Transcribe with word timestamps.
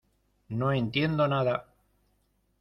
no 0.49 0.71
entiendo 0.73 1.27
nada. 1.27 1.67